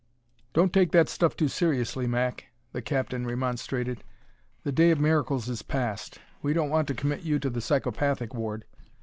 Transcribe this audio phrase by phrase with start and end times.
[0.53, 4.03] "Don't take that stuff too seriously, Mac," the captain remonstrated.
[4.63, 8.33] "The day of miracles is past; we don't want to commit you to the psychopathic
[8.33, 8.65] ward.